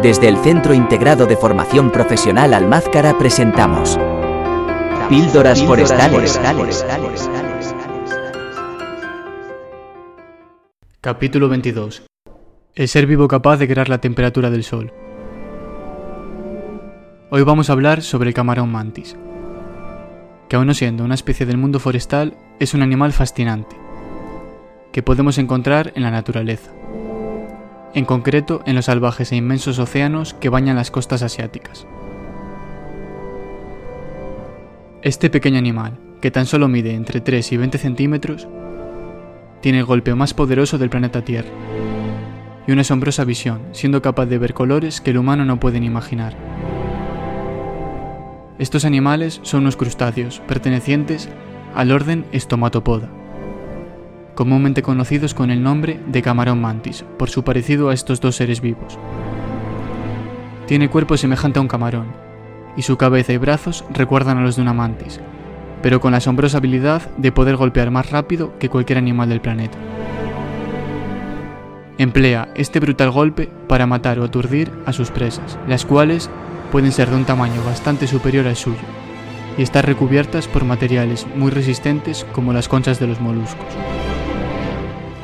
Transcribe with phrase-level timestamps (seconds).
[0.00, 3.98] Desde el Centro Integrado de Formación Profesional Almázcara presentamos
[5.08, 6.38] Píldoras Forestales.
[11.00, 12.04] Capítulo 22.
[12.76, 14.92] El ser vivo capaz de crear la temperatura del Sol.
[17.30, 19.16] Hoy vamos a hablar sobre el camarón mantis,
[20.48, 23.74] que aun no siendo una especie del mundo forestal, es un animal fascinante,
[24.92, 26.70] que podemos encontrar en la naturaleza
[27.94, 31.86] en concreto en los salvajes e inmensos océanos que bañan las costas asiáticas.
[35.02, 38.48] Este pequeño animal, que tan solo mide entre 3 y 20 centímetros,
[39.60, 41.50] tiene el golpe más poderoso del planeta Tierra
[42.66, 45.86] y una asombrosa visión, siendo capaz de ver colores que el humano no puede ni
[45.86, 46.34] imaginar.
[48.58, 51.28] Estos animales son unos crustáceos pertenecientes
[51.74, 53.21] al orden Stomatopoda
[54.42, 58.60] comúnmente conocidos con el nombre de camarón mantis, por su parecido a estos dos seres
[58.60, 58.98] vivos.
[60.66, 62.08] Tiene cuerpo semejante a un camarón,
[62.76, 65.20] y su cabeza y brazos recuerdan a los de una mantis,
[65.80, 69.78] pero con la asombrosa habilidad de poder golpear más rápido que cualquier animal del planeta.
[71.98, 76.30] Emplea este brutal golpe para matar o aturdir a sus presas, las cuales
[76.72, 78.82] pueden ser de un tamaño bastante superior al suyo,
[79.56, 83.68] y estar recubiertas por materiales muy resistentes como las conchas de los moluscos.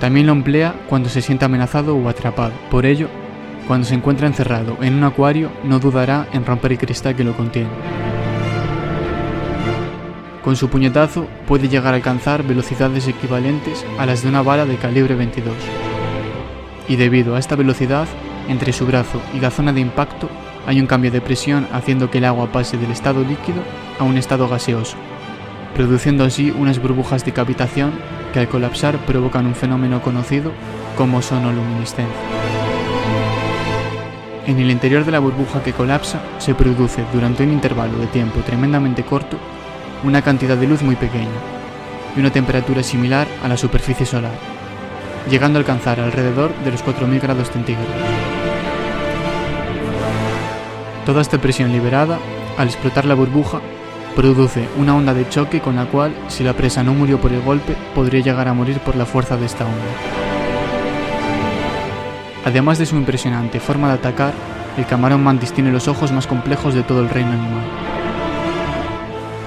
[0.00, 2.52] También lo emplea cuando se siente amenazado o atrapado.
[2.70, 3.08] Por ello,
[3.66, 7.36] cuando se encuentra encerrado en un acuario, no dudará en romper el cristal que lo
[7.36, 7.68] contiene.
[10.42, 14.76] Con su puñetazo puede llegar a alcanzar velocidades equivalentes a las de una bala de
[14.76, 15.54] calibre 22.
[16.88, 18.06] Y debido a esta velocidad,
[18.48, 20.30] entre su brazo y la zona de impacto
[20.66, 23.62] hay un cambio de presión haciendo que el agua pase del estado líquido
[23.98, 24.96] a un estado gaseoso,
[25.78, 27.92] produciendo así unas burbujas de cavitación
[28.32, 30.50] que al colapsar provocan un fenómeno conocido
[30.96, 32.16] como sonoluminiscencia.
[34.48, 38.40] En el interior de la burbuja que colapsa se produce durante un intervalo de tiempo
[38.40, 39.38] tremendamente corto
[40.02, 41.38] una cantidad de luz muy pequeña
[42.16, 44.34] y una temperatura similar a la superficie solar,
[45.30, 47.86] llegando a alcanzar alrededor de los 4.000 grados centígrados.
[51.06, 52.18] Toda esta presión liberada,
[52.56, 53.60] al explotar la burbuja,
[54.16, 57.40] produce una onda de choque con la cual, si la presa no murió por el
[57.40, 59.84] golpe, podría llegar a morir por la fuerza de esta onda.
[62.44, 64.32] Además de su impresionante forma de atacar,
[64.76, 67.64] el camarón mantis tiene los ojos más complejos de todo el reino animal.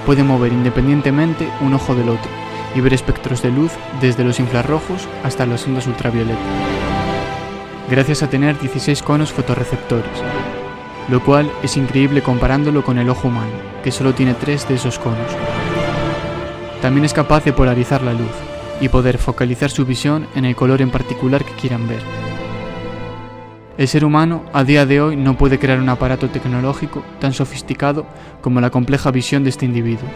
[0.06, 2.30] Puede mover independientemente un ojo del otro
[2.76, 6.40] y ver espectros de luz desde los infrarrojos hasta las ondas ultravioleta,
[7.90, 10.06] gracias a tener 16 conos fotorreceptores,
[11.10, 13.52] lo cual es increíble comparándolo con el ojo humano,
[13.84, 15.32] que solo tiene tres de esos conos.
[16.82, 18.32] También es capaz de polarizar la luz
[18.80, 22.02] y poder focalizar su visión en el color en particular que quieran ver.
[23.78, 28.06] El ser humano a día de hoy no puede crear un aparato tecnológico tan sofisticado
[28.42, 30.08] como la compleja visión de este individuo.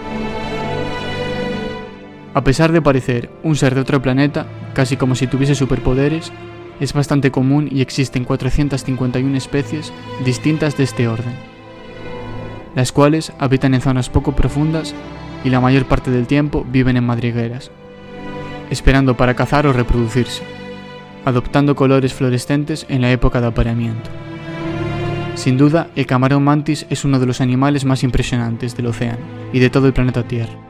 [2.33, 6.33] A pesar de parecer un ser de otro planeta, casi como si tuviese superpoderes,
[6.79, 9.93] es bastante común y existen 451 especies
[10.23, 11.33] distintas de este orden,
[12.75, 14.93] las cuales habitan en zonas poco profundas
[15.43, 17.71] y la mayor parte del tiempo viven en madrigueras,
[18.69, 20.43] esperando para cazar o reproducirse,
[21.23, 24.09] adoptando colores fluorescentes en la época de apareamiento.
[25.35, 29.19] Sin duda, el camarón mantis es uno de los animales más impresionantes del océano
[29.51, 30.64] y de todo el planeta Tierra.